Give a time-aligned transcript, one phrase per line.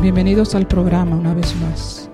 [0.00, 2.08] Bienvenidos al programa una vez más.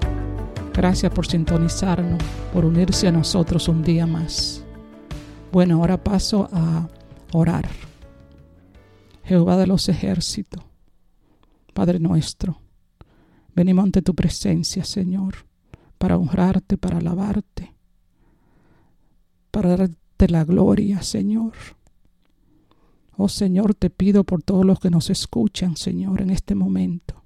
[0.74, 2.20] Gracias por sintonizarnos,
[2.52, 4.64] por unirse a nosotros un día más.
[5.52, 6.88] Bueno, ahora paso a
[7.32, 7.68] orar.
[9.22, 10.64] Jehová de los ejércitos,
[11.74, 12.60] Padre nuestro,
[13.54, 15.46] venimos ante tu presencia, Señor,
[15.96, 17.72] para honrarte, para alabarte,
[19.52, 21.52] para darte la gloria, Señor.
[23.16, 27.25] Oh Señor, te pido por todos los que nos escuchan, Señor, en este momento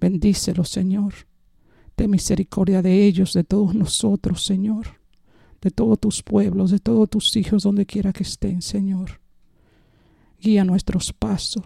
[0.00, 1.14] Bendícelos, Señor.
[1.96, 5.00] Ten misericordia de ellos, de todos nosotros, Señor.
[5.60, 9.20] De todos tus pueblos, de todos tus hijos, donde quiera que estén, Señor.
[10.40, 11.64] Guía nuestros pasos.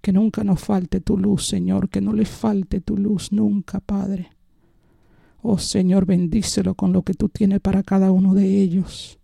[0.00, 1.88] Que nunca nos falte tu luz, Señor.
[1.88, 4.30] Que no le falte tu luz nunca, Padre.
[5.40, 9.20] Oh Señor, bendícelo con lo que tú tienes para cada uno de ellos.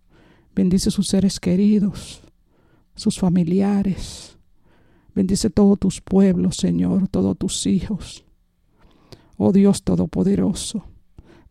[0.55, 2.21] Bendice sus seres queridos,
[2.95, 4.37] sus familiares.
[5.13, 8.24] Bendice todos tus pueblos, Señor, todos tus hijos
[9.37, 10.85] oh Dios Todopoderoso,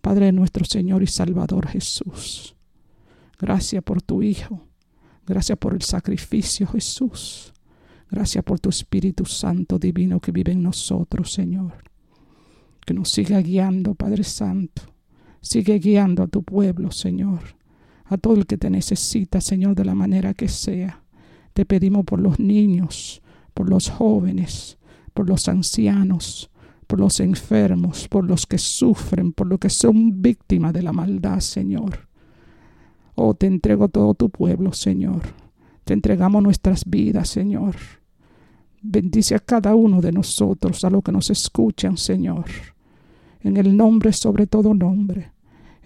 [0.01, 2.57] Padre de nuestro Señor y Salvador Jesús.
[3.39, 4.67] Gracias por tu Hijo,
[5.27, 7.53] gracias por el sacrificio Jesús,
[8.11, 11.85] gracias por tu Espíritu Santo Divino que vive en nosotros, Señor.
[12.85, 14.83] Que nos siga guiando, Padre Santo.
[15.41, 17.57] Sigue guiando a tu pueblo, Señor.
[18.05, 21.03] A todo el que te necesita, Señor, de la manera que sea.
[21.55, 23.23] Te pedimos por los niños,
[23.55, 24.77] por los jóvenes,
[25.15, 26.51] por los ancianos,
[26.95, 31.41] por los enfermos, por los que sufren, por los que son víctimas de la maldad,
[31.41, 32.07] Señor.
[33.17, 35.23] Oh, te entrego todo tu pueblo, Señor.
[35.83, 37.75] Te entregamos nuestras vidas, Señor.
[38.81, 42.45] Bendice a cada uno de nosotros, a los que nos escuchan, Señor.
[43.41, 45.33] En el nombre sobre todo nombre,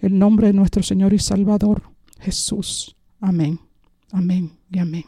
[0.01, 1.81] el nombre de nuestro Señor y Salvador,
[2.19, 2.95] Jesús.
[3.19, 3.59] Amén,
[4.11, 5.05] amén y amén.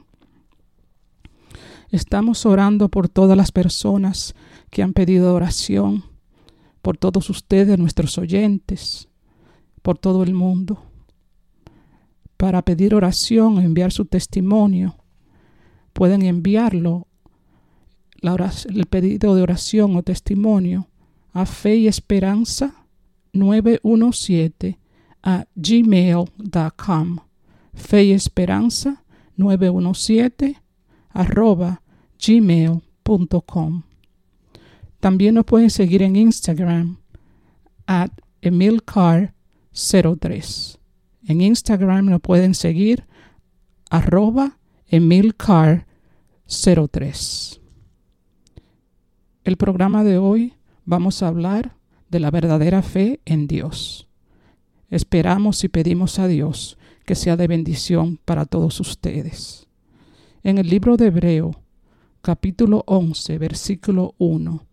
[1.92, 4.34] Estamos orando por todas las personas
[4.70, 6.06] que han pedido oración,
[6.82, 9.10] por todos ustedes, nuestros oyentes,
[9.82, 10.82] por todo el mundo.
[12.38, 14.96] Para pedir oración o enviar su testimonio,
[15.92, 17.08] pueden enviarlo,
[18.22, 20.88] el pedido de oración o testimonio,
[21.34, 22.86] a fe y esperanza
[23.34, 24.80] 917
[25.24, 27.18] a gmail.com.
[27.74, 29.04] Fe y esperanza
[29.36, 30.61] 917
[31.14, 31.82] arroba
[32.26, 33.84] gmail.com.
[35.00, 36.98] También nos pueden seguir en Instagram
[37.88, 38.12] at
[38.42, 40.78] emilcar03.
[41.28, 43.06] En Instagram nos pueden seguir
[43.90, 44.58] arroba
[44.90, 47.60] emilcar03.
[49.44, 50.54] El programa de hoy
[50.86, 51.76] vamos a hablar
[52.10, 54.08] de la verdadera fe en Dios.
[54.90, 59.68] Esperamos y pedimos a Dios que sea de bendición para todos ustedes.
[60.44, 61.52] En el libro de Hebreo,
[62.24, 64.66] capítulo 11, versículo 1,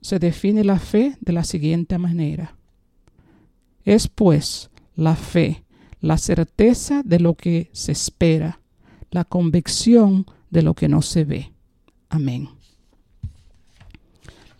[0.00, 2.56] se define la fe de la siguiente manera.
[3.84, 5.62] Es pues la fe,
[6.00, 8.60] la certeza de lo que se espera,
[9.10, 11.52] la convicción de lo que no se ve.
[12.08, 12.48] Amén.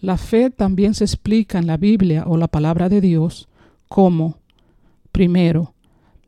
[0.02, 3.48] La fe también se explica en la Biblia o la palabra de Dios
[3.88, 4.40] como,
[5.10, 5.72] primero,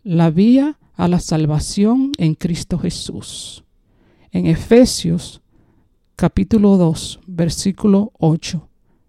[0.04, 3.64] la vía a la salvación en Cristo Jesús.
[4.30, 5.42] En Efesios
[6.14, 8.68] capítulo 2, versículo 8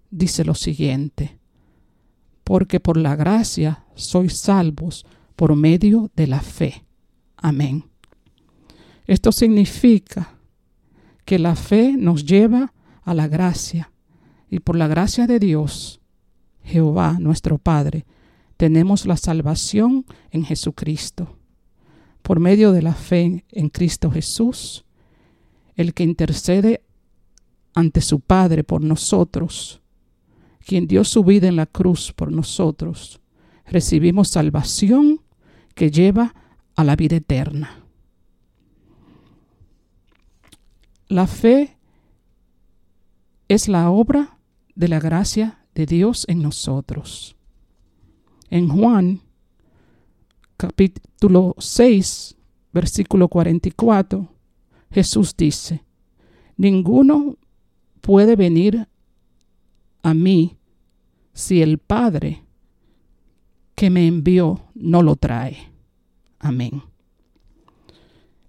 [0.10, 1.38] dice lo siguiente,
[2.44, 5.06] porque por la gracia sois salvos
[5.36, 6.84] por medio de la fe.
[7.38, 7.86] Amén.
[9.06, 10.40] Esto significa
[11.26, 12.74] que la fe nos lleva
[13.04, 13.92] a la gracia
[14.50, 16.02] y por la gracia de Dios,
[16.64, 18.08] Jehová nuestro Padre,
[18.58, 21.38] tenemos la salvación en Jesucristo.
[22.24, 24.86] Por medio de la fe en Cristo Jesús,
[25.76, 26.82] el que intercede
[27.76, 29.82] ante su Padre por nosotros,
[30.66, 33.20] quien dio su vida en la cruz por nosotros,
[33.66, 35.22] recibimos salvación
[35.76, 36.34] que lleva
[36.76, 37.84] a la vida eterna.
[41.08, 41.78] La fe
[43.48, 44.38] es la obra
[44.76, 47.36] de la gracia de Dios en nosotros.
[48.50, 49.22] En Juan
[50.58, 52.36] capítulo 6,
[52.72, 54.28] versículo 44,
[54.92, 55.84] Jesús dice,
[56.58, 57.38] Ninguno
[58.02, 58.88] puede venir
[60.04, 60.58] a mí
[61.34, 62.44] si el Padre
[63.76, 65.58] que me envió no lo trae.
[66.40, 66.84] Amén.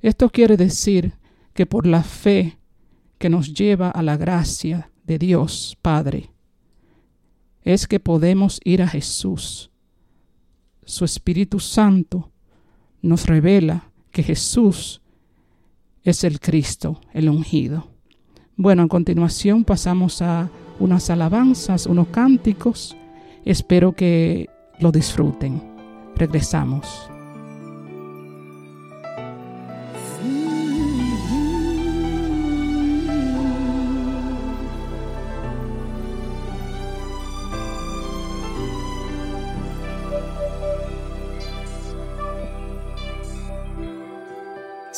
[0.03, 1.15] Esto quiere decir
[1.55, 2.59] que por la fe
[3.19, 6.31] que nos lleva a la gracia de Dios Padre,
[7.63, 9.71] es que podemos ir a Jesús.
[10.85, 12.31] Su Espíritu Santo
[13.03, 15.03] nos revela que Jesús
[16.03, 17.89] es el Cristo, el ungido.
[18.57, 22.97] Bueno, a continuación pasamos a unas alabanzas, unos cánticos.
[23.45, 24.49] Espero que
[24.79, 25.63] lo disfruten.
[26.17, 27.14] Regresamos.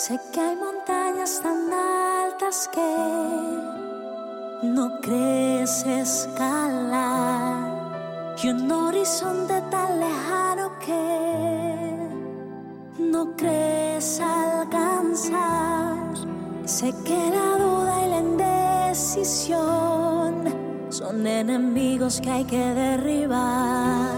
[0.07, 2.95] Sé que hay montañas tan altas que
[4.63, 7.57] no crees escalar
[8.41, 11.97] y un horizonte tan lejano que
[13.01, 15.97] no crees alcanzar.
[16.67, 19.25] Sé que la duda y la indecisión
[20.89, 24.15] son enemigos que hay que derribar.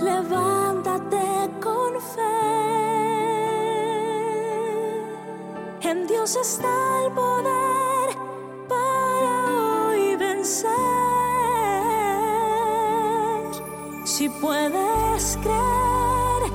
[0.00, 3.05] Levántate con fe.
[5.82, 8.16] En Dios está el poder
[8.66, 10.72] para hoy vencer.
[14.04, 16.52] Si puedes creer,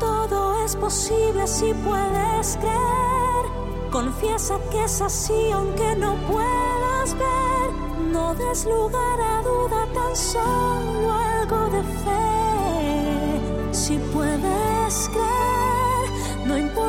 [0.00, 1.46] todo es posible.
[1.46, 7.72] Si puedes creer, confiesa que es así aunque no puedas ver.
[8.10, 13.72] No des lugar a duda, tan solo algo de fe.
[13.72, 16.83] Si puedes creer, no importa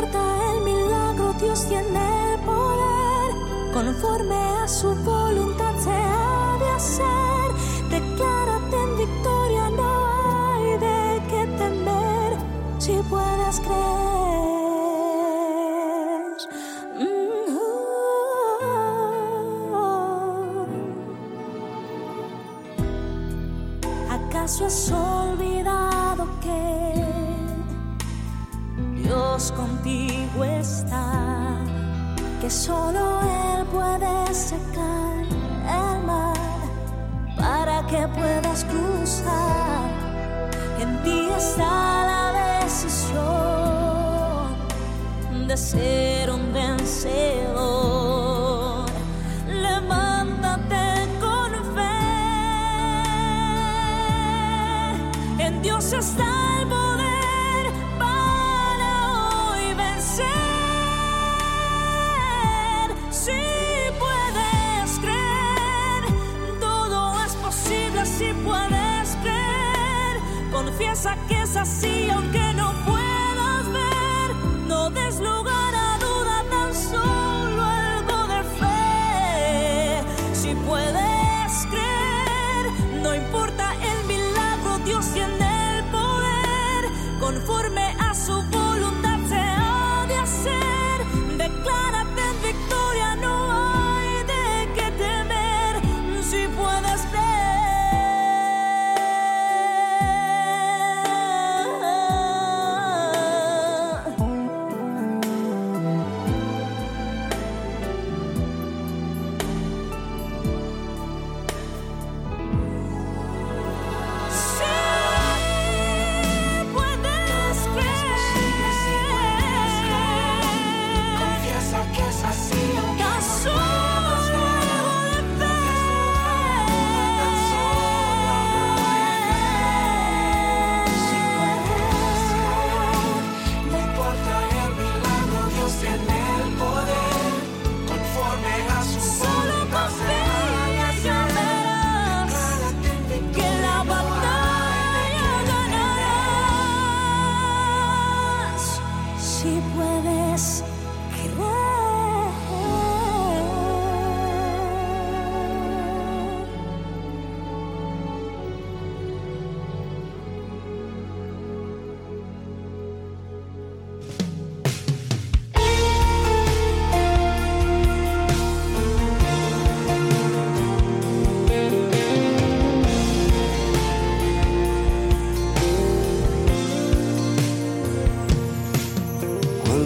[1.46, 3.72] Dios tiene poder.
[3.72, 7.25] Conforme a su voluntad se ha de hacer.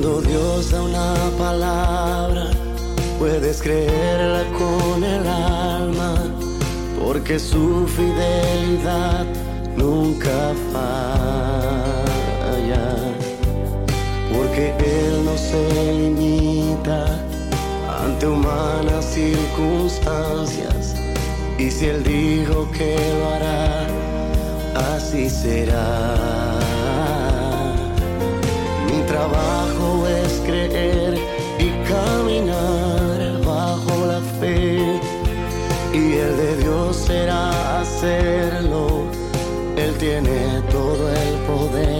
[0.01, 2.51] Cuando Dios da una palabra,
[3.19, 6.15] puedes creerla con el alma,
[7.03, 9.25] porque su fidelidad
[9.75, 12.05] nunca falla,
[14.33, 17.19] porque Él no se limita
[18.01, 20.95] ante humanas circunstancias,
[21.57, 23.85] y si Él dijo que lo hará,
[24.95, 26.48] así será.
[29.19, 31.15] Trabajo es creer
[31.59, 34.97] y caminar bajo la fe,
[35.93, 39.03] y el de Dios será hacerlo.
[39.75, 41.98] Él tiene todo el poder,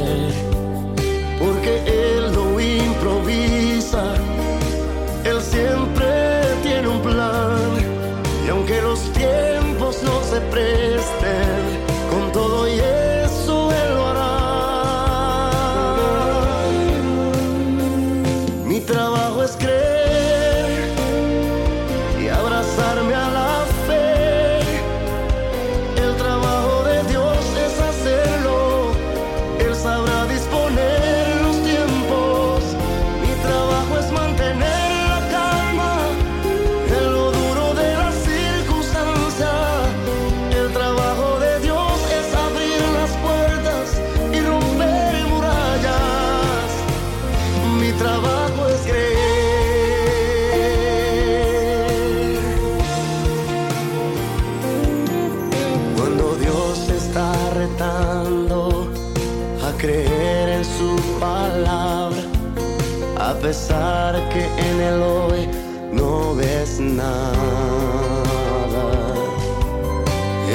[63.29, 65.47] a pesar que en el hoy
[65.93, 67.35] no ves nada,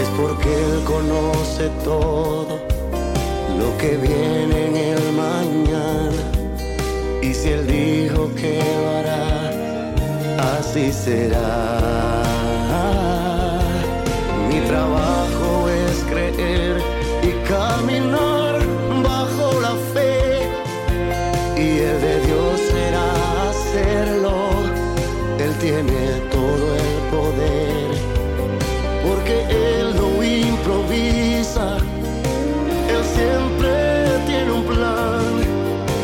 [0.01, 2.59] es porque Él conoce todo
[3.61, 6.23] lo que viene en el mañana.
[7.23, 12.23] Y si Él dijo que lo hará, así será.
[14.49, 15.24] Mi trabajo
[25.65, 27.89] tiene todo el poder.
[29.03, 31.79] Porque Él no improvisa.
[32.93, 33.73] Él siempre
[34.27, 35.25] tiene un plan.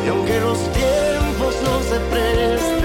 [0.07, 2.80] Y aunque los tiempos no se presten,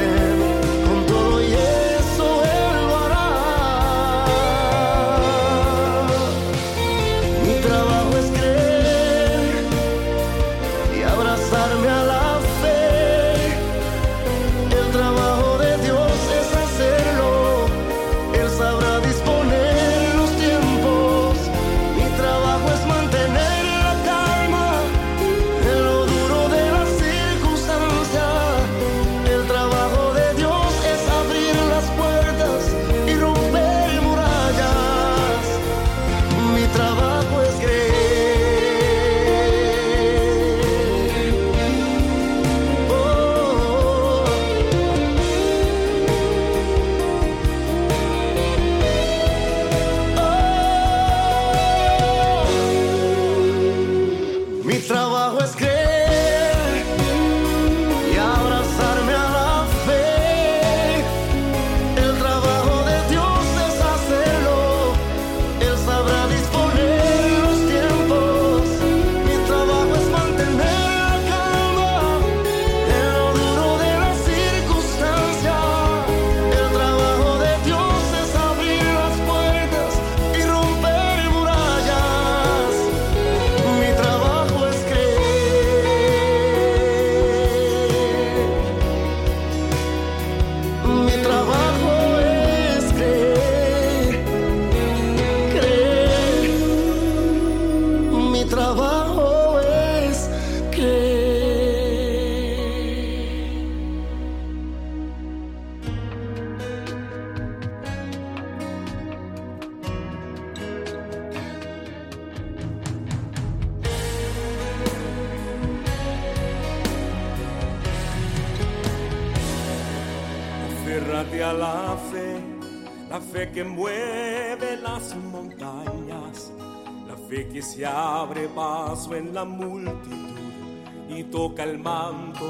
[131.86, 132.50] manto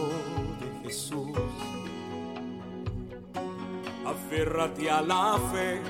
[0.62, 1.38] de Jesús.
[4.06, 5.82] Aférrate a la fe,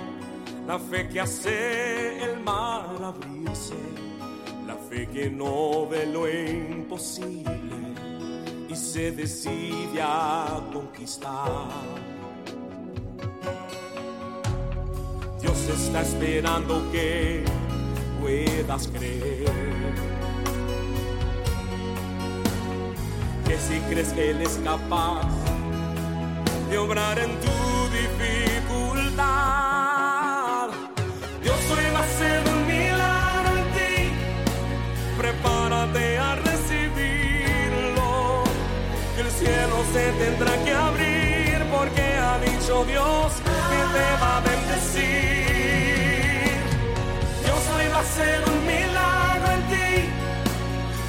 [0.66, 3.80] la fe que hace el mar abrirse,
[4.66, 7.78] la fe que no ve lo imposible
[8.68, 11.70] y se decide a conquistar.
[15.40, 17.44] Dios está esperando que
[18.20, 19.35] puedas creer.
[23.58, 25.24] Si crees que Él es capaz
[26.70, 29.24] de obrar en tu dificultad,
[31.42, 34.12] Dios hoy va a hacer un milagro en ti.
[35.18, 38.10] Prepárate a recibirlo,
[39.16, 43.34] que el cielo se tendrá que abrir porque ha dicho Dios
[43.72, 45.56] que te va a bendecir.
[47.44, 50.10] Dios hoy va a hacer un milagro en ti.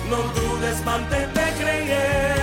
[0.09, 2.36] No dudes, mantente creyendo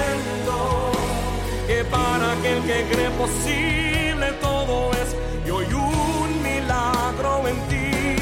[1.94, 5.10] para aquel que cree posible todo es.
[5.46, 8.16] Y hoy un milagro en ti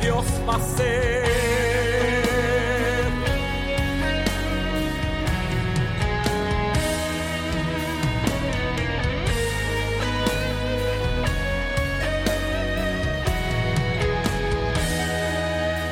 [0.00, 1.26] Dios va a hacer.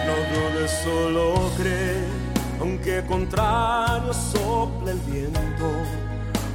[0.07, 2.05] No dudes, solo cree,
[2.61, 5.69] aunque contrario sople el viento,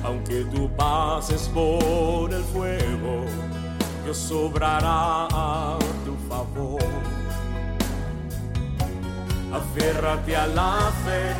[0.03, 3.25] aunque tú pases por el fuego,
[4.05, 6.79] Dios obrará a tu favor.
[9.51, 11.33] Aférrate a la fe,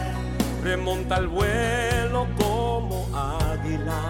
[0.62, 4.02] remonta el vuelo como águila,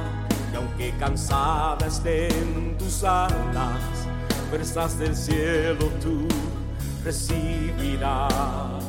[0.51, 4.07] y aunque cansada estén tus alas,
[4.49, 6.27] fuerzas del cielo tú
[7.03, 8.83] recibirás.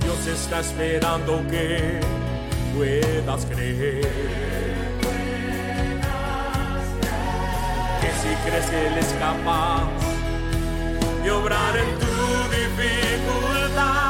[0.00, 2.21] Dios está esperando que
[2.76, 4.02] puedas creer.
[8.00, 9.88] Que si crees que Él es capaz
[11.22, 12.16] de obrar en tu
[12.50, 14.01] dificultad,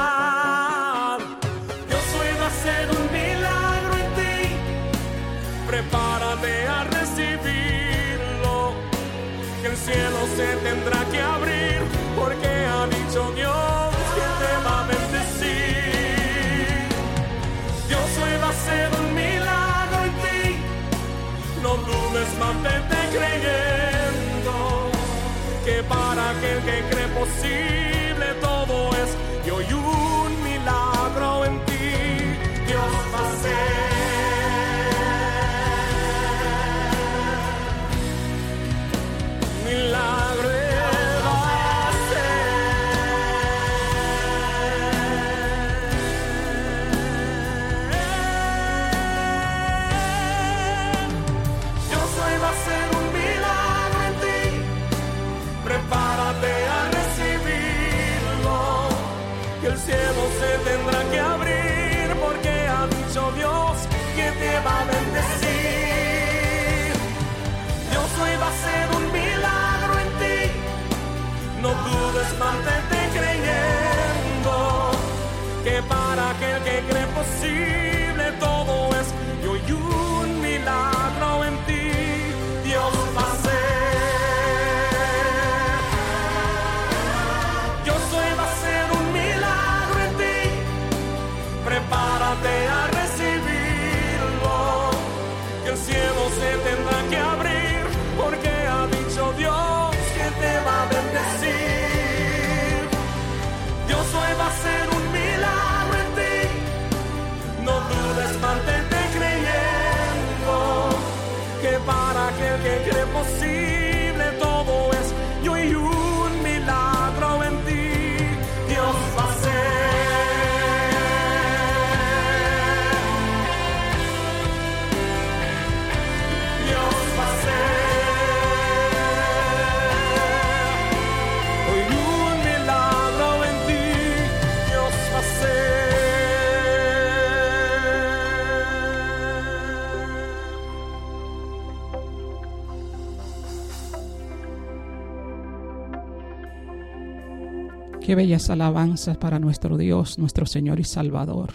[148.15, 151.53] Bellas alabanzas para nuestro Dios, nuestro Señor y Salvador,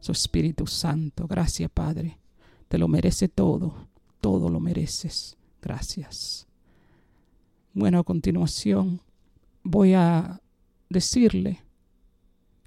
[0.00, 1.26] su Espíritu Santo.
[1.26, 2.18] Gracias, Padre.
[2.68, 3.88] Te lo merece todo,
[4.20, 5.36] todo lo mereces.
[5.60, 6.46] Gracias.
[7.74, 9.00] Bueno, a continuación
[9.62, 10.40] voy a
[10.88, 11.62] decirle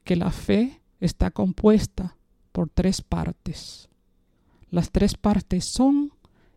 [0.04, 2.18] que la fe está compuesta
[2.52, 3.90] por tres partes.
[4.70, 6.12] Las tres partes son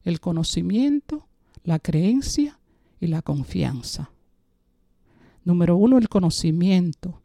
[0.05, 1.27] el conocimiento,
[1.65, 2.59] la creencia
[3.01, 4.11] y la confianza.
[5.49, 7.23] Número uno, el conocimiento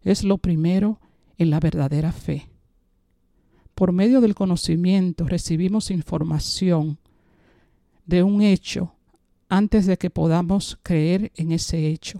[0.00, 0.98] es lo primero
[1.36, 2.48] en la verdadera fe.
[3.74, 6.96] Por medio del conocimiento recibimos información
[8.06, 8.94] de un hecho
[9.50, 12.18] antes de que podamos creer en ese hecho.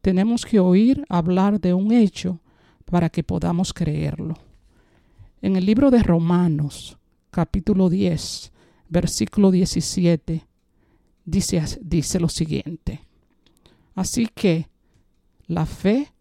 [0.00, 2.40] Tenemos que oír hablar de un hecho
[2.86, 4.34] para que podamos creerlo.
[5.42, 6.98] En el libro de Romanos,
[7.30, 8.50] capítulo 10,
[8.88, 10.44] versículo 17,
[11.24, 13.07] dice, dice lo siguiente.
[13.98, 14.68] Así que
[15.48, 16.12] la fe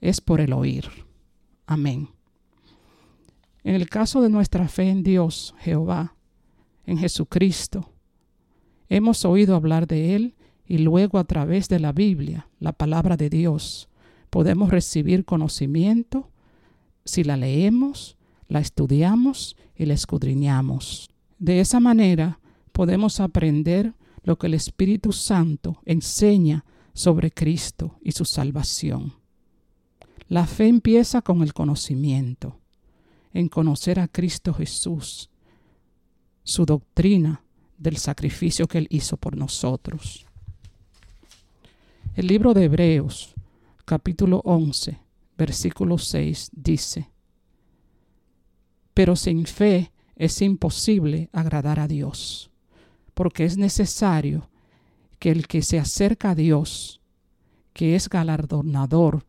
[0.00, 0.86] es por el oír.
[1.66, 2.08] Amén.
[3.62, 6.14] En el caso de nuestra fe en Dios, Jehová,
[6.86, 7.92] en Jesucristo,
[8.88, 10.36] hemos oído hablar de Él
[10.66, 13.90] y luego a través de la Biblia, la palabra de Dios,
[14.30, 16.30] podemos recibir conocimiento
[17.04, 18.16] si la leemos,
[18.48, 21.10] la estudiamos y la escudriñamos.
[21.38, 22.40] De esa manera
[22.72, 26.64] podemos aprender lo que el Espíritu Santo enseña
[26.98, 29.14] sobre Cristo y su salvación.
[30.26, 32.58] La fe empieza con el conocimiento
[33.32, 35.30] en conocer a Cristo Jesús,
[36.42, 37.44] su doctrina
[37.76, 40.26] del sacrificio que Él hizo por nosotros.
[42.16, 43.32] El libro de Hebreos,
[43.84, 44.98] capítulo 11,
[45.36, 47.12] versículo 6, dice,
[48.92, 52.50] Pero sin fe es imposible agradar a Dios,
[53.14, 54.47] porque es necesario
[55.18, 57.00] que el que se acerca a Dios,
[57.72, 59.24] que es galardonador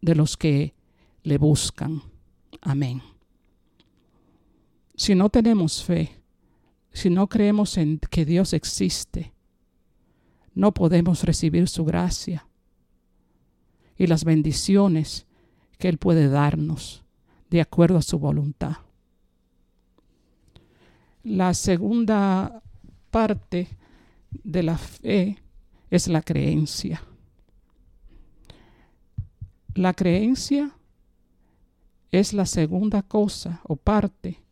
[0.00, 0.74] de los que
[1.22, 2.02] le buscan,
[2.66, 3.00] Amén.
[4.96, 6.20] Si no tenemos fe,
[6.92, 9.32] si no creemos en que Dios existe,
[10.54, 12.48] no podemos recibir su gracia
[13.96, 15.26] y las bendiciones
[15.78, 17.04] que Él puede darnos
[17.50, 18.78] de acuerdo a su voluntad.
[21.22, 22.62] La segunda
[23.10, 23.68] parte
[24.44, 25.42] de la fe
[25.90, 27.02] es la creencia.
[29.74, 30.72] La creencia
[32.10, 34.42] es la segunda cosa o parte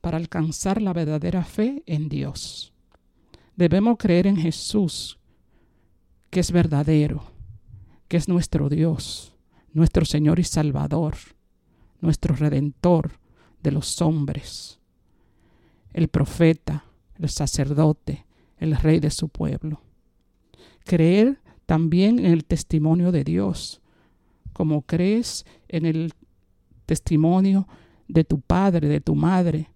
[0.00, 2.72] para alcanzar la verdadera fe en Dios.
[3.56, 5.18] Debemos creer en Jesús,
[6.30, 7.24] que es verdadero,
[8.08, 9.34] que es nuestro Dios,
[9.72, 11.16] nuestro Señor y Salvador,
[12.00, 13.18] nuestro Redentor
[13.62, 14.78] de los hombres,
[15.92, 16.84] el profeta,
[17.18, 18.26] el sacerdote,
[18.64, 19.80] el rey de su pueblo.
[20.84, 23.80] Creer también en el testimonio de Dios,
[24.52, 26.12] como crees en el
[26.86, 27.66] testimonio
[28.08, 29.70] de tu padre, de tu madre,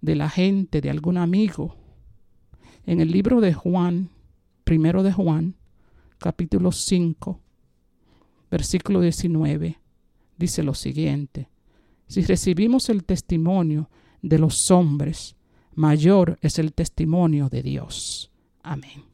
[0.00, 1.76] de la gente, de algún amigo.
[2.86, 4.10] En el libro de Juan,
[4.64, 5.54] primero de Juan,
[6.18, 7.40] capítulo 5,
[8.50, 9.78] versículo 19,
[10.38, 11.48] dice lo siguiente.
[12.08, 13.88] Si recibimos el testimonio
[14.22, 15.36] de los hombres,
[15.74, 18.30] mayor es el testimonio de Dios.
[18.62, 19.04] Amén.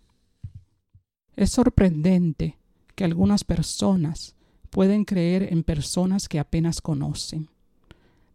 [1.36, 2.58] Es sorprendente
[2.94, 4.34] que algunas personas
[4.70, 7.48] pueden creer en personas que apenas conocen.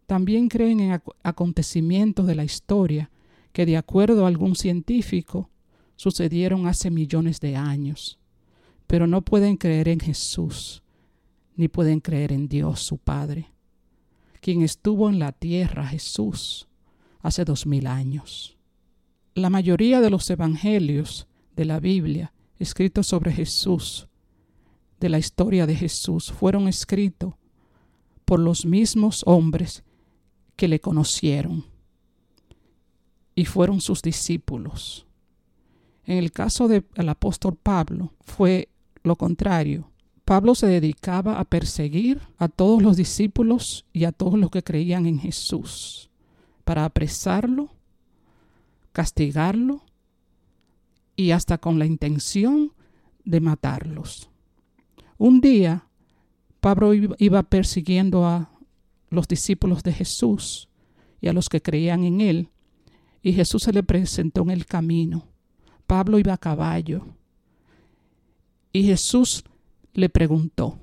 [0.08, 3.10] También creen en acontecimientos de la historia
[3.52, 5.50] que de acuerdo a algún científico
[5.96, 8.20] sucedieron hace millones de años,
[8.88, 10.84] pero no pueden creer en Jesús,
[11.56, 13.52] ni pueden creer en Dios su Padre,
[14.42, 16.68] quien estuvo en la tierra, Jesús,
[17.24, 18.56] hace dos mil años.
[19.34, 24.08] La mayoría de los evangelios de la Biblia escritos sobre Jesús
[25.00, 27.34] de la historia de Jesús fueron escritos
[28.24, 29.84] por los mismos hombres
[30.56, 31.66] que le conocieron
[33.36, 35.06] y fueron sus discípulos.
[36.06, 38.70] En el caso del apóstol Pablo fue
[39.04, 39.92] lo contrario.
[40.24, 45.06] Pablo se dedicaba a perseguir a todos los discípulos y a todos los que creían
[45.06, 46.10] en Jesús,
[46.64, 47.70] para apresarlo,
[48.92, 49.84] castigarlo
[51.16, 52.74] y hasta con la intención
[53.24, 54.30] de matarlos.
[55.18, 55.88] Un día,
[56.60, 58.50] Pablo iba persiguiendo a
[59.10, 60.70] los discípulos de Jesús
[61.22, 62.50] y a los que creían en él,
[63.22, 65.28] y Jesús se le presentó en el camino.
[65.88, 67.06] Pablo iba a caballo,
[68.72, 69.44] y Jesús
[69.94, 70.80] le preguntó,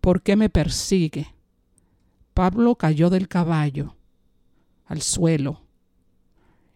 [0.00, 1.34] ¿por qué me persigue?
[2.32, 3.97] Pablo cayó del caballo
[4.88, 5.62] al suelo.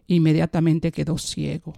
[0.07, 1.73] Inmediatamente quedó ciego.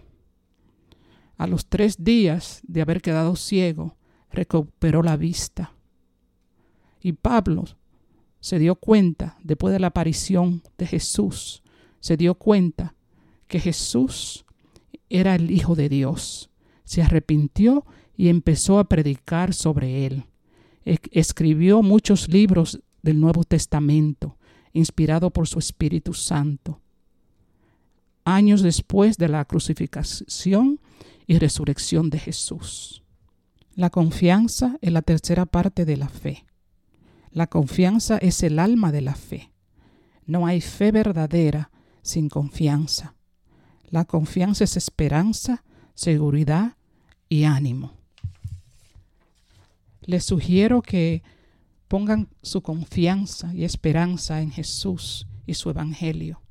[1.38, 3.96] A los tres días de haber quedado ciego,
[4.32, 5.74] recuperó la vista.
[7.02, 7.66] Y Pablo
[8.40, 11.64] se dio cuenta, después de la aparición de Jesús,
[12.00, 12.96] se dio cuenta
[13.48, 14.46] que Jesús
[15.10, 16.50] era el Hijo de Dios.
[16.84, 20.26] Se arrepintió y empezó a predicar sobre él.
[20.84, 24.38] Escribió muchos libros del Nuevo Testamento,
[24.76, 26.82] inspirado por su Espíritu Santo.
[28.26, 30.80] Años después de la crucifixión
[31.26, 33.02] y resurrección de Jesús.
[33.74, 36.46] La confianza es la tercera parte de la fe.
[37.32, 39.52] La confianza es el alma de la fe.
[40.26, 43.16] No hay fe verdadera sin confianza.
[43.90, 46.76] La confianza es esperanza, seguridad
[47.30, 47.94] y ánimo.
[50.02, 51.24] Les sugiero que
[51.88, 56.42] pongan su confianza y esperanza en Jesús y su Evangelio.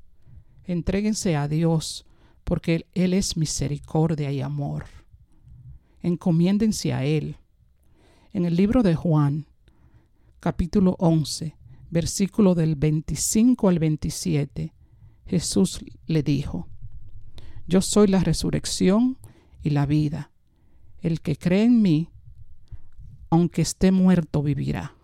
[0.64, 2.07] Entréguense a Dios
[2.44, 4.85] porque Él es misericordia y amor.
[6.03, 7.37] Encomiéndense a Él.
[8.33, 9.47] En el libro de Juan,
[10.40, 11.57] capítulo 11,
[11.90, 14.75] versículo del 25 al 27,
[15.27, 16.68] Jesús le dijo,
[17.66, 19.18] Yo soy la resurrección
[19.62, 20.31] y la vida.
[21.01, 22.11] El que cree en mí,
[23.31, 24.94] aunque esté muerto, vivirá.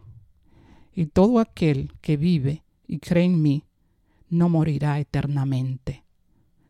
[1.01, 3.65] Y todo aquel que vive y cree en mí,
[4.29, 6.05] no morirá eternamente.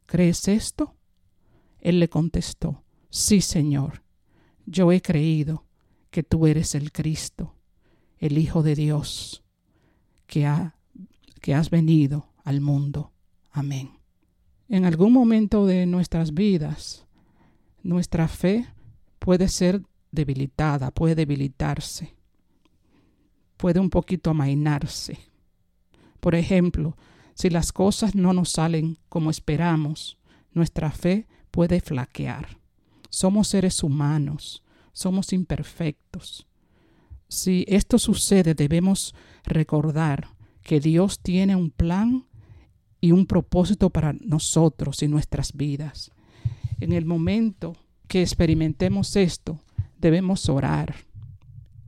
[0.07, 0.95] ¿Crees esto?
[1.81, 4.05] Él le contestó, Sí, Señor,
[4.67, 5.67] yo he creído
[6.13, 7.57] que tú eres el Cristo,
[8.19, 9.43] el Hijo de Dios,
[10.29, 10.77] que, ha,
[11.41, 13.11] que has venido al mundo.
[13.51, 13.99] Amén.
[14.69, 17.05] En algún momento de nuestras vidas,
[17.83, 18.69] nuestra fe
[19.19, 22.15] puede ser debilitada, puede debilitarse,
[23.61, 25.19] puede un poquito amainarse.
[26.21, 26.97] Por ejemplo,
[27.35, 30.17] si las cosas no nos salen como esperamos,
[30.55, 32.57] nuestra fe puede flaquear.
[33.11, 36.47] Somos seres humanos, somos imperfectos.
[37.29, 40.29] Si esto sucede, debemos recordar
[40.63, 42.25] que Dios tiene un plan
[42.99, 46.13] y un propósito para nosotros y nuestras vidas.
[46.81, 47.77] En el momento
[48.09, 49.61] que experimentemos esto,
[49.99, 50.95] debemos orar,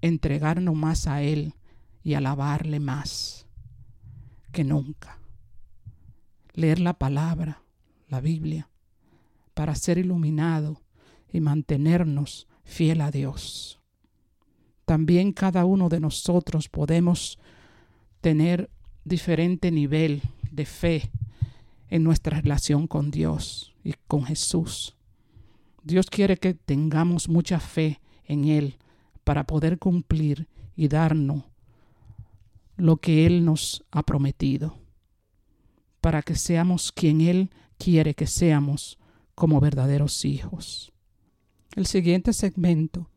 [0.02, 1.54] entregarnos más a Él
[2.02, 3.46] y alabarle más
[4.52, 5.18] que nunca.
[6.54, 7.62] Leer la palabra,
[8.08, 8.68] la Biblia,
[9.54, 10.82] para ser iluminado
[11.32, 13.80] y mantenernos fiel a Dios.
[14.84, 17.38] También cada uno de nosotros podemos
[18.20, 18.70] tener
[19.04, 21.10] diferente nivel de fe
[21.88, 24.96] en nuestra relación con Dios y con Jesús.
[25.82, 28.76] Dios quiere que tengamos mucha fe en Él
[29.24, 31.44] para poder cumplir y darnos
[32.82, 34.76] lo que Él nos ha prometido,
[36.00, 38.98] para que seamos quien Él quiere que seamos
[39.36, 40.92] como verdaderos hijos.
[41.76, 43.08] El siguiente segmento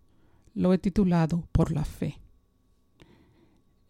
[0.53, 2.21] lo he titulado Por la fe.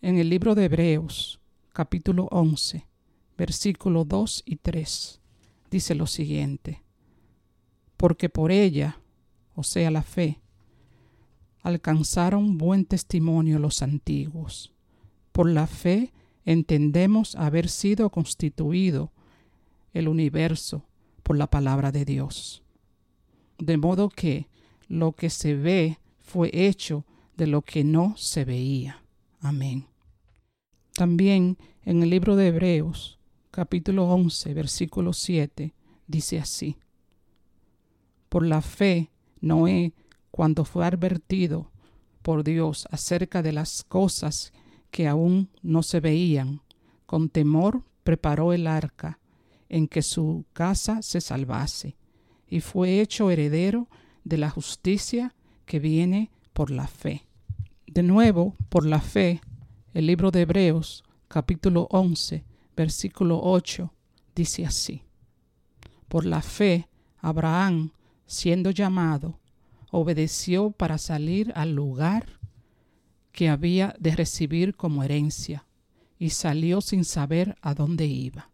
[0.01, 1.41] En el libro de Hebreos,
[1.73, 2.87] capítulo 11,
[3.37, 5.19] versículos 2 y 3,
[5.69, 6.85] dice lo siguiente,
[7.97, 9.01] porque por ella,
[9.55, 10.39] o sea la fe,
[11.63, 14.71] alcanzaron buen testimonio los antiguos.
[15.35, 16.13] Por la fe
[16.45, 19.11] entendemos haber sido constituido
[19.91, 20.85] el universo
[21.23, 22.63] por la palabra de Dios.
[23.57, 24.47] De modo que
[24.87, 27.03] lo que se ve fue hecho
[27.35, 29.03] de lo que no se veía.
[29.41, 29.87] Amén.
[30.93, 33.19] También en el libro de Hebreos,
[33.51, 35.73] capítulo 11, versículo 7,
[36.07, 36.77] dice así.
[38.29, 39.09] Por la fe,
[39.41, 39.91] Noé,
[40.31, 41.71] cuando fue advertido
[42.21, 44.53] por Dios acerca de las cosas
[44.95, 46.61] que aún no se veían,
[47.05, 49.19] con temor preparó el arca
[49.67, 51.97] en que su casa se salvase,
[52.47, 53.89] y fue hecho heredero
[54.23, 57.27] de la justicia que viene por la fe.
[57.85, 59.41] De nuevo, por la fe,
[59.93, 62.45] el libro de Hebreos, capítulo 11,
[62.77, 63.91] versículo 8,
[64.33, 65.01] dice así.
[66.07, 67.91] Por la fe, Abraham,
[68.27, 69.41] siendo llamado,
[69.91, 72.39] obedeció para salir al lugar
[73.35, 75.65] que había de recibir como herencia,
[76.17, 78.49] y salió sin saber a dónde iba.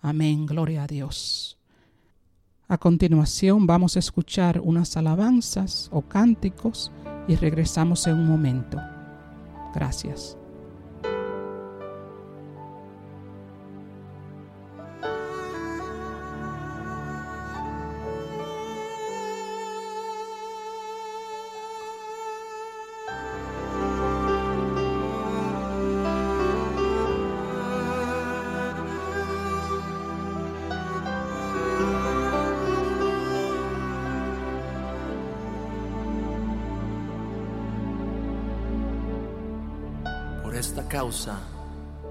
[0.00, 1.58] Amén, gloria a Dios.
[2.68, 6.92] A continuación vamos a escuchar unas alabanzas o cánticos
[7.26, 8.78] y regresamos en un momento.
[9.74, 10.39] Gracias.
[40.90, 41.38] Causa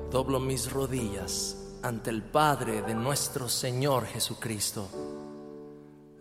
[0.09, 4.87] doblo mis rodillas ante el Padre de nuestro Señor Jesucristo,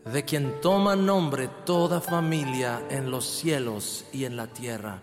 [0.04, 5.00] de quien toma nombre toda familia en los cielos y en la tierra,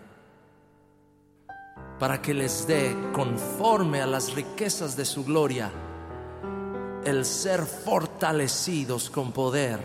[1.98, 5.72] para que les dé, conforme a las riquezas de su gloria,
[7.04, 9.80] el ser fortalecidos con poder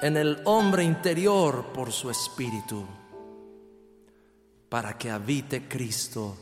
[0.00, 2.86] en el hombre interior por su espíritu,
[4.68, 6.36] para que habite Cristo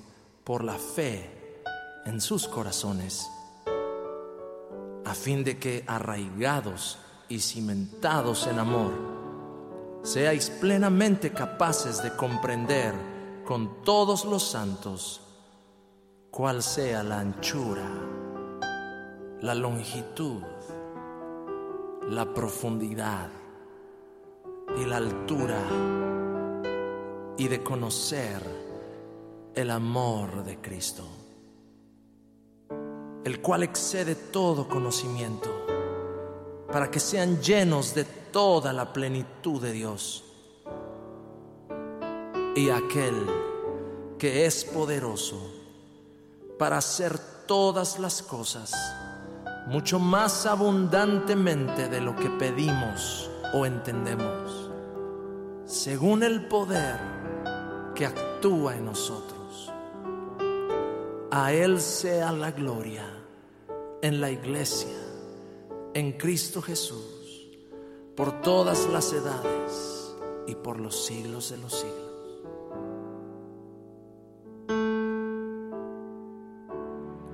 [0.52, 1.64] por la fe
[2.04, 3.26] en sus corazones,
[5.02, 6.98] a fin de que arraigados
[7.30, 8.92] y cimentados en amor,
[10.02, 12.92] seáis plenamente capaces de comprender
[13.46, 15.22] con todos los santos
[16.30, 17.88] cuál sea la anchura,
[19.40, 20.42] la longitud,
[22.10, 23.30] la profundidad
[24.76, 25.62] y la altura
[27.38, 28.51] y de conocer
[29.54, 31.04] el amor de Cristo,
[33.24, 35.50] el cual excede todo conocimiento,
[36.70, 40.24] para que sean llenos de toda la plenitud de Dios.
[42.56, 43.26] Y aquel
[44.18, 45.38] que es poderoso
[46.58, 48.72] para hacer todas las cosas
[49.66, 54.70] mucho más abundantemente de lo que pedimos o entendemos,
[55.66, 56.98] según el poder
[57.94, 59.41] que actúa en nosotros.
[61.34, 63.06] A Él sea la gloria
[64.02, 64.94] en la iglesia,
[65.94, 67.48] en Cristo Jesús,
[68.14, 70.14] por todas las edades
[70.46, 72.12] y por los siglos de los siglos.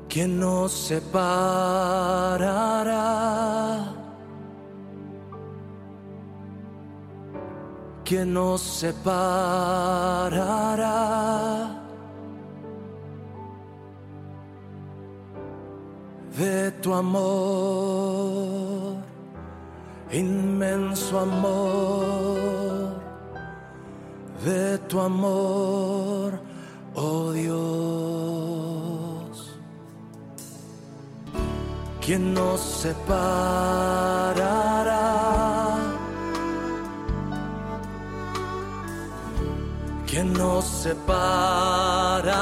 [0.09, 1.35] ¿Quién nos separará?
[8.05, 9.19] ¿Quién nos separará?
[16.39, 17.23] De tu amor,
[20.13, 22.95] inmenso amor,
[24.45, 26.39] de tu amor,
[26.95, 27.59] oh Dios.
[32.01, 33.19] ¿Quién nos separará?
[40.07, 42.39] ¿Quién nos separará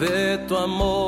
[0.00, 0.99] de tu amor,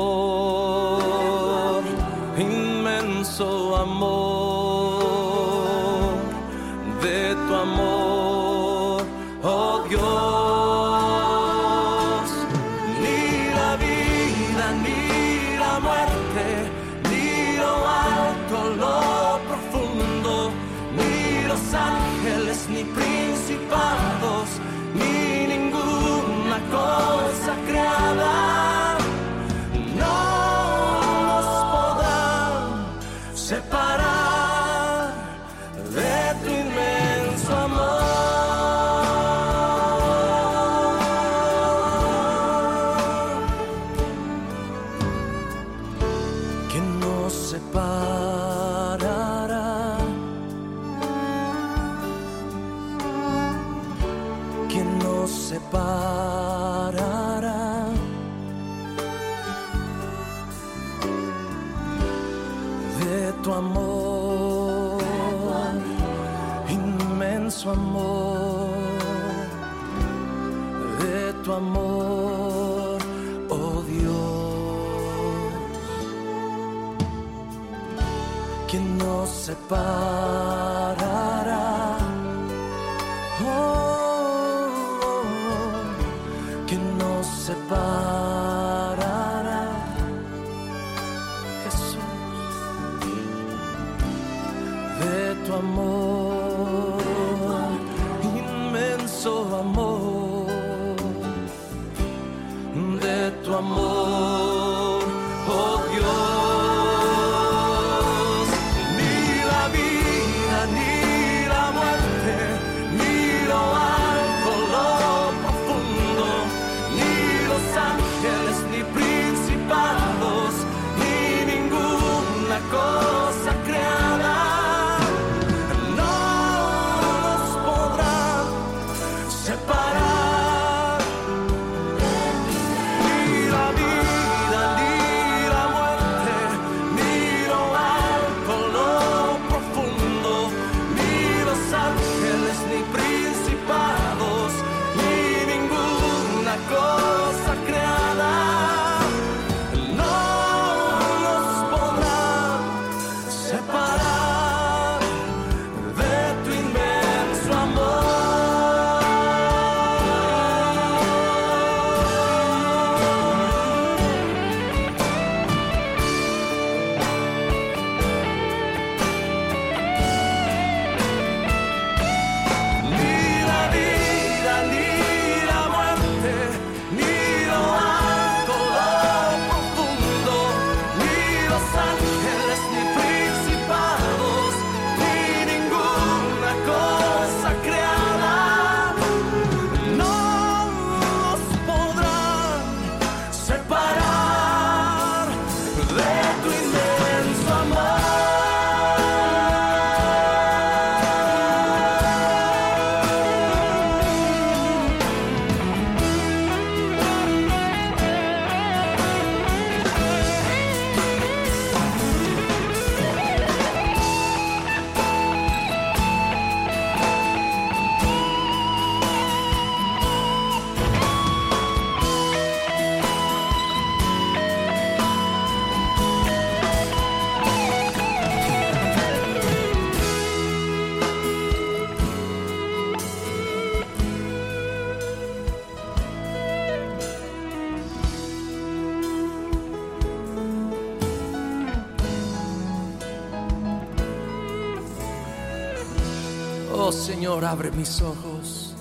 [246.85, 248.75] Oh Señor, abre mis ojos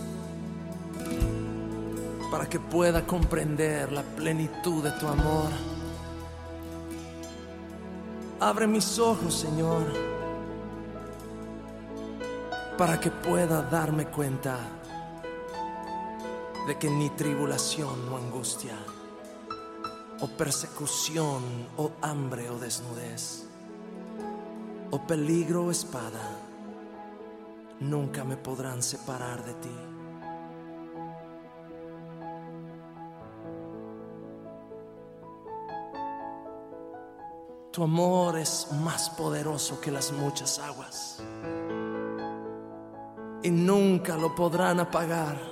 [2.33, 5.51] para que pueda comprender la plenitud de tu amor.
[8.41, 9.85] Abre mis ojos, Señor,
[12.77, 14.59] para que pueda darme cuenta
[16.67, 18.79] de que ni tribulación o angustia,
[20.19, 23.47] o persecución, o hambre o desnudez,
[24.91, 26.42] o peligro o espada,
[27.83, 29.77] nunca me podrán separar de ti.
[37.73, 41.23] Tu amor es más poderoso que las muchas aguas
[43.43, 45.52] y nunca lo podrán apagar.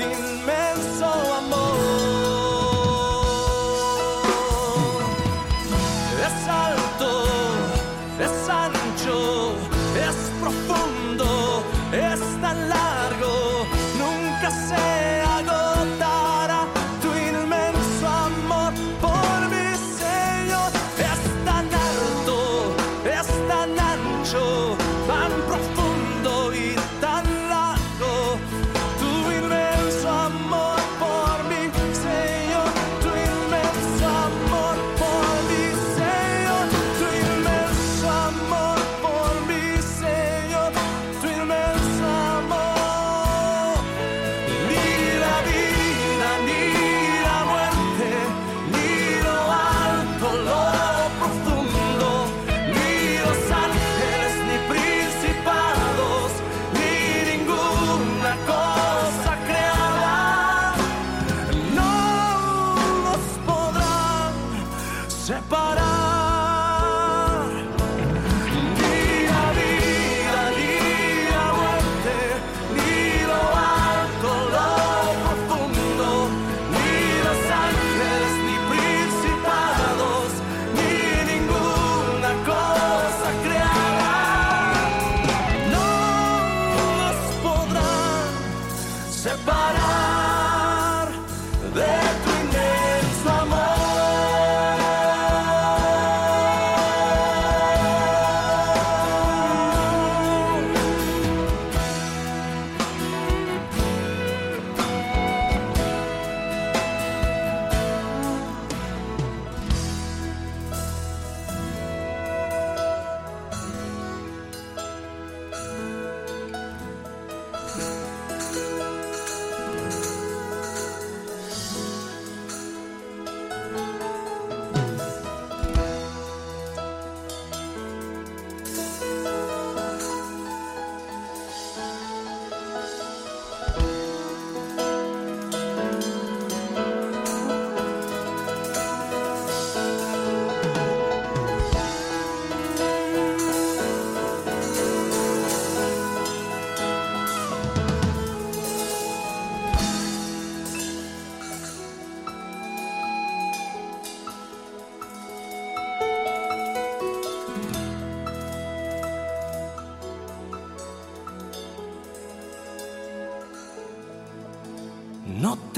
[0.00, 0.27] in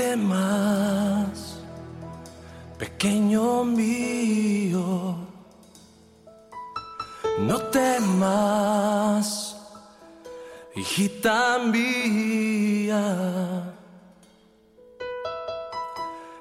[0.00, 1.60] temas,
[2.78, 5.14] pequeño mío,
[7.40, 9.26] no temas,
[10.74, 13.04] hijita mía.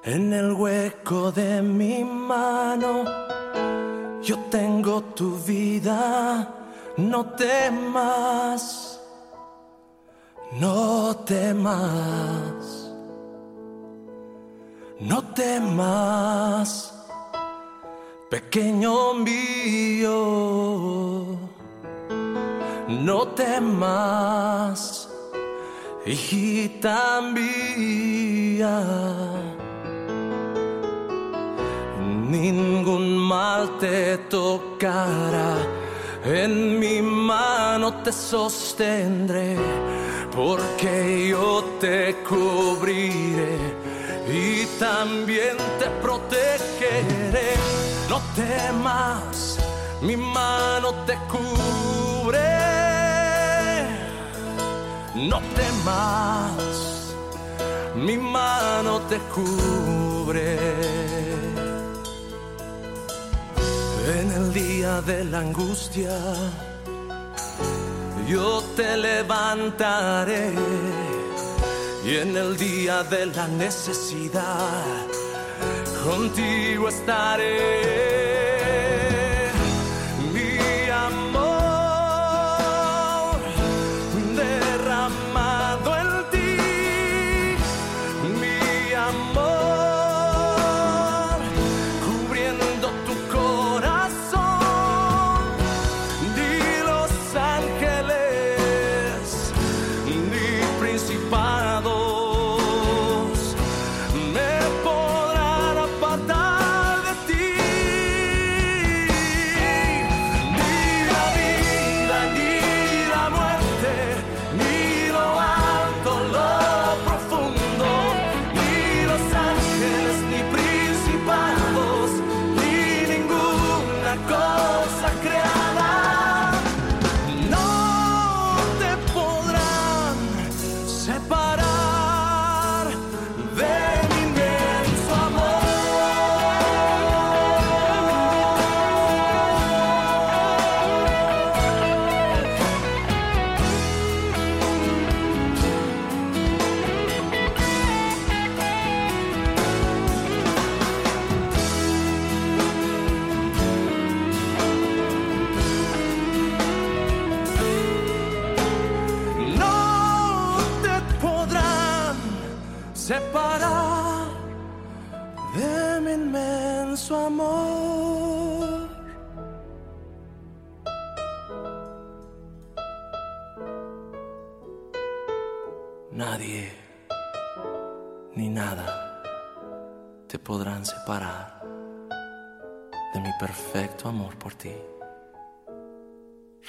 [0.03, 3.03] En el hueco de mi mano
[4.21, 6.47] yo tengo tu vida,
[6.95, 9.01] no temas,
[10.53, 12.48] no temas.
[14.99, 16.93] No temas,
[18.29, 20.17] Pequeño mío,
[22.89, 25.09] no temas,
[26.05, 28.83] hijita mía.
[32.29, 35.55] Ningún mal te tocará,
[36.25, 39.57] en mi mano te sostendré,
[40.35, 43.68] porque yo te cubriré
[44.91, 47.51] también te protegeré.
[48.09, 49.57] No temas,
[50.01, 52.51] mi mano te cubre.
[55.31, 56.63] No temas,
[57.95, 60.57] mi mano te cubre.
[64.19, 66.15] En el día de la angustia,
[68.27, 70.45] yo te levantaré.
[72.09, 75.05] Y en el día de la necesidad,
[76.03, 78.08] contigo estaré.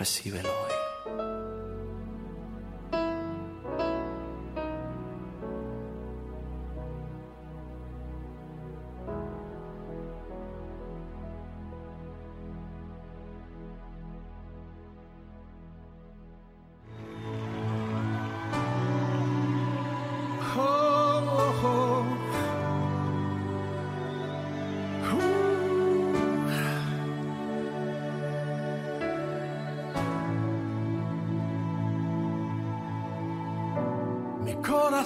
[0.01, 0.80] Recíbelo hoy.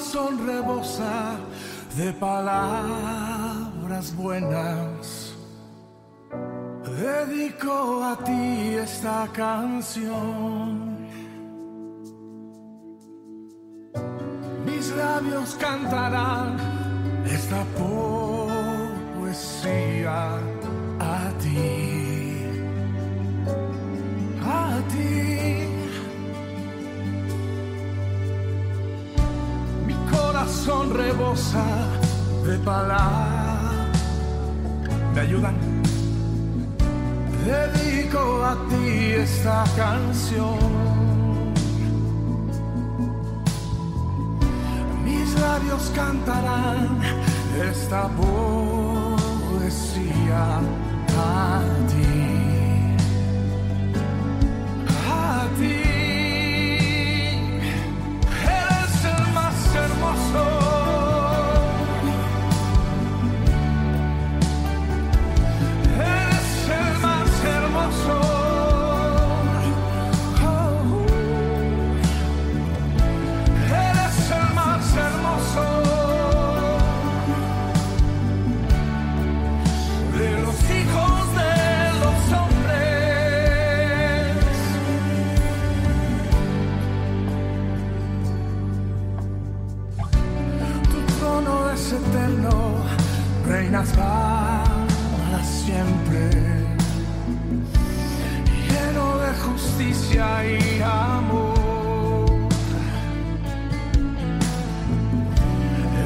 [0.05, 1.39] Corazón rebosa
[1.97, 5.35] de palabras buenas.
[6.85, 11.09] Dedico a ti esta canción.
[14.67, 16.59] Mis labios cantarán
[17.25, 17.65] esta
[19.17, 20.39] poesía
[21.01, 21.94] a ti.
[30.65, 31.65] Corazón rebosa
[32.47, 33.99] de palabras.
[35.15, 35.55] ¿Me ayudan?
[37.45, 40.59] Dedico a ti esta canción.
[45.05, 47.01] Mis labios cantarán
[47.71, 49.01] esta poesía
[51.19, 52.97] a ti.
[55.11, 55.94] A ti.
[93.93, 96.31] para siempre,
[98.69, 102.49] lleno de justicia y amor.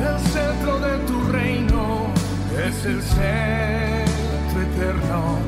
[0.01, 2.07] El centro de tu reino
[2.67, 5.48] es el centro eterno.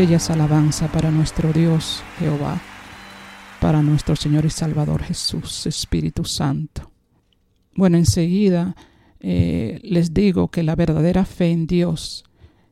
[0.00, 2.58] Bellas alabanza para nuestro Dios Jehová,
[3.60, 6.90] para nuestro Señor y Salvador Jesús, Espíritu Santo.
[7.74, 8.74] Bueno, enseguida
[9.20, 12.24] eh, les digo que la verdadera fe en Dios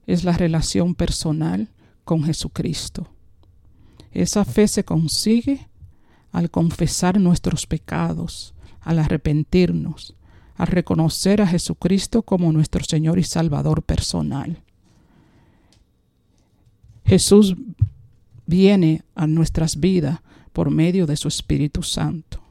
[0.07, 1.69] es la relación personal
[2.07, 3.13] con Jesucristo.
[4.11, 5.69] Esa fe se consigue
[6.33, 10.15] al confesar nuestros pecados, al arrepentirnos,
[10.57, 14.63] al reconocer a Jesucristo como nuestro Señor y Salvador personal.
[17.09, 17.57] Jesús
[18.45, 20.21] viene a nuestras vidas
[20.53, 22.43] por medio de su Espíritu Santo,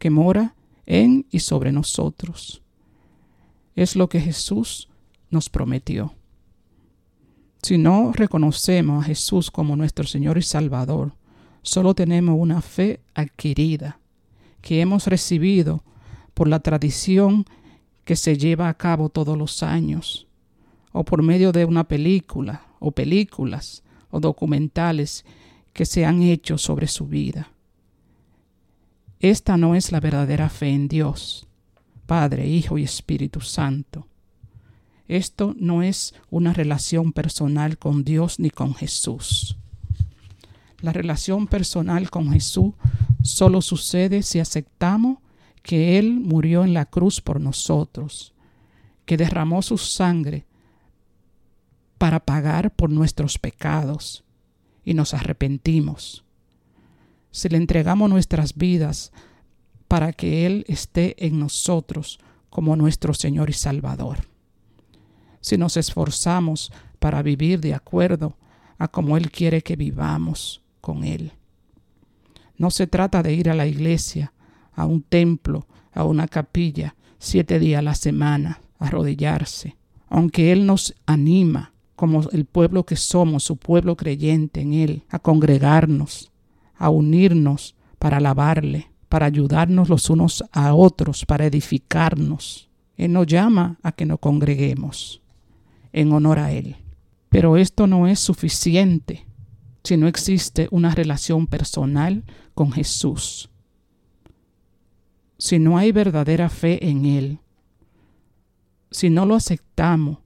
[0.00, 2.60] que mora en y sobre nosotros.
[3.76, 4.88] Es lo que Jesús
[5.30, 6.12] nos prometió.
[7.62, 11.12] Si no reconocemos a Jesús como nuestro Señor y Salvador,
[11.62, 14.00] solo tenemos una fe adquirida
[14.60, 15.84] que hemos recibido
[16.34, 17.44] por la tradición
[18.04, 20.26] que se lleva a cabo todos los años,
[20.90, 25.24] o por medio de una película, o películas, o documentales
[25.72, 27.50] que se han hecho sobre su vida.
[29.20, 31.46] Esta no es la verdadera fe en Dios,
[32.06, 34.08] Padre, Hijo y Espíritu Santo.
[35.06, 39.56] Esto no es una relación personal con Dios ni con Jesús.
[40.80, 42.74] La relación personal con Jesús
[43.22, 45.18] solo sucede si aceptamos
[45.62, 48.34] que Él murió en la cruz por nosotros,
[49.04, 50.46] que derramó su sangre
[52.02, 54.24] para pagar por nuestros pecados
[54.84, 56.24] y nos arrepentimos.
[57.30, 59.12] Si le entregamos nuestras vidas
[59.86, 62.18] para que Él esté en nosotros
[62.50, 64.26] como nuestro Señor y Salvador.
[65.40, 68.36] Si nos esforzamos para vivir de acuerdo
[68.78, 71.30] a como Él quiere que vivamos con Él.
[72.56, 74.32] No se trata de ir a la iglesia,
[74.72, 79.76] a un templo, a una capilla, siete días a la semana, arrodillarse,
[80.08, 81.72] aunque Él nos anima
[82.02, 86.32] como el pueblo que somos, su pueblo creyente en Él, a congregarnos,
[86.74, 92.68] a unirnos para alabarle, para ayudarnos los unos a otros, para edificarnos.
[92.96, 95.22] Él nos llama a que nos congreguemos
[95.92, 96.74] en honor a Él.
[97.28, 99.24] Pero esto no es suficiente
[99.84, 103.48] si no existe una relación personal con Jesús.
[105.38, 107.38] Si no hay verdadera fe en Él,
[108.90, 110.21] si no lo aceptamos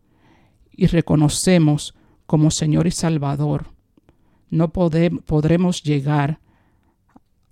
[0.76, 1.94] y reconocemos
[2.26, 3.68] como Señor y Salvador,
[4.50, 6.40] no podremos llegar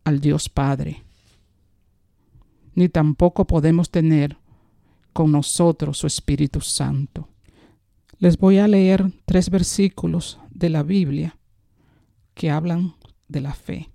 [0.05, 1.03] al Dios Padre,
[2.75, 4.37] ni tampoco podemos tener
[5.13, 7.29] con nosotros su Espíritu Santo.
[8.19, 11.37] Les voy a leer tres versículos de la Biblia
[12.35, 12.95] que hablan
[13.29, 13.91] de la fe.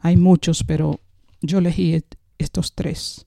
[0.00, 1.00] Hay muchos, pero
[1.40, 2.02] yo elegí
[2.38, 3.26] estos tres.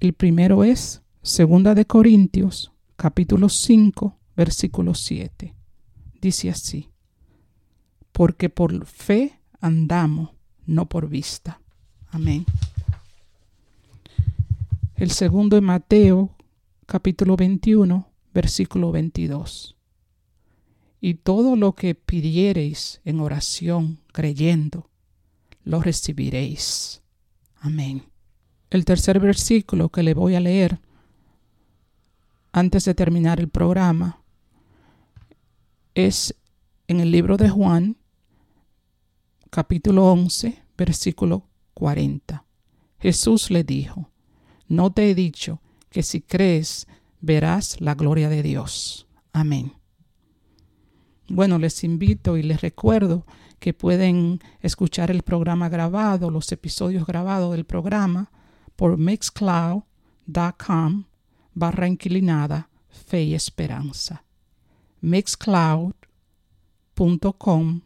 [0.00, 5.54] El primero es Segunda de Corintios, capítulo 5, versículo 7.
[6.20, 6.90] Dice así:
[8.12, 10.32] Porque por fe andamos,
[10.66, 11.62] no por vista.
[12.10, 12.44] Amén.
[14.96, 16.36] El segundo en Mateo,
[16.84, 19.78] capítulo 21, versículo 22.
[21.00, 24.90] Y todo lo que pidiereis en oración, creyendo,
[25.64, 27.00] lo recibiréis.
[27.56, 28.02] Amén.
[28.68, 30.83] El tercer versículo que le voy a leer
[32.54, 34.22] antes de terminar el programa
[35.94, 36.36] es
[36.86, 37.96] en el libro de Juan,
[39.50, 42.44] capítulo 11, versículo 40.
[43.00, 44.12] Jesús le dijo,
[44.68, 46.86] no te he dicho que si crees
[47.20, 49.08] verás la gloria de Dios.
[49.32, 49.72] Amén.
[51.26, 53.26] Bueno, les invito y les recuerdo
[53.58, 58.30] que pueden escuchar el programa grabado, los episodios grabados del programa
[58.76, 61.04] por mixcloud.com
[61.54, 64.24] barra inclinada fe y esperanza.
[65.00, 67.80] mixcloud.com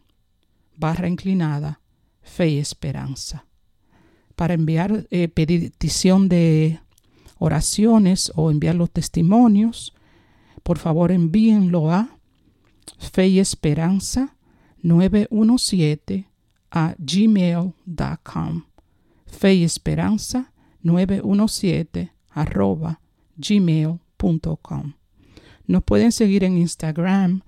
[0.76, 1.80] barra inclinada
[2.22, 3.46] fe y esperanza.
[4.36, 6.78] Para enviar eh, petición de
[7.38, 9.94] oraciones o enviar los testimonios,
[10.62, 12.10] por favor envíenlo a
[12.98, 14.36] fe y esperanza
[14.82, 16.28] 917
[16.70, 18.64] a gmail.com.
[19.26, 20.52] Fe y esperanza
[20.82, 23.00] 917 arroba
[23.38, 24.92] gmail.com.
[25.66, 27.40] Nos pueden seguir en Instagram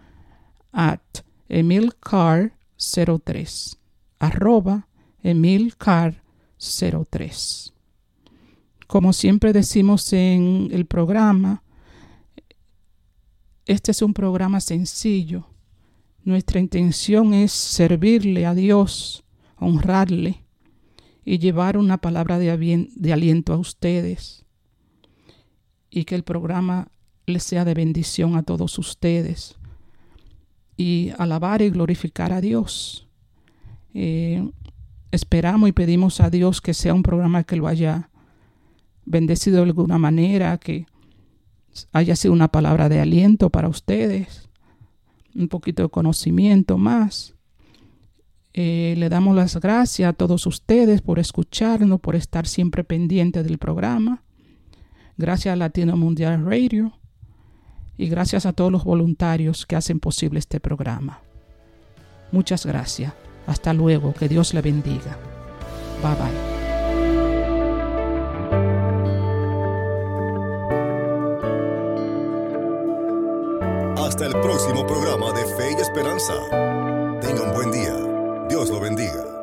[0.72, 1.00] at
[1.48, 3.80] emilcar03
[4.20, 4.86] arroba
[5.24, 7.72] emilcar03.
[8.86, 11.64] Como siempre decimos en el programa,
[13.66, 15.48] este es un programa sencillo.
[16.22, 19.24] Nuestra intención es servirle a Dios,
[19.56, 20.44] honrarle
[21.24, 22.52] y llevar una palabra de,
[23.12, 24.46] aliento a ustedes.
[25.90, 26.88] Y que el programa
[27.26, 29.56] les sea de bendición a todos ustedes.
[30.76, 33.08] Y alabar y glorificar a Dios.
[33.94, 34.48] Eh,
[35.10, 38.10] esperamos y pedimos a Dios que sea un programa que lo haya
[39.04, 40.86] bendecido de alguna manera, que
[41.92, 44.48] haya sido una palabra de aliento para ustedes,
[45.34, 47.34] un poquito de conocimiento más.
[48.52, 53.58] Eh, le damos las gracias a todos ustedes por escucharnos, por estar siempre pendiente del
[53.58, 54.22] programa.
[55.20, 56.94] Gracias a Latino Mundial Radio
[57.98, 61.20] y gracias a todos los voluntarios que hacen posible este programa.
[62.32, 63.12] Muchas gracias.
[63.46, 64.14] Hasta luego.
[64.14, 65.18] Que Dios le bendiga.
[66.02, 66.50] Bye bye.
[74.02, 76.32] Hasta el próximo programa de Fe y Esperanza.
[77.20, 77.94] Tenga un buen día.
[78.48, 79.39] Dios lo bendiga.